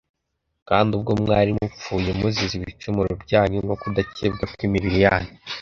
Kandi 0.69 0.91
ubwo 0.97 1.11
mwari 1.21 1.51
mupfuye 1.57 2.09
muzize 2.19 2.53
ibicumuro 2.59 3.11
byanyu 3.23 3.59
no 3.67 3.75
kudakebwa 3.81 4.43
kw’imibiri 4.53 4.97
yanyu 5.05 5.31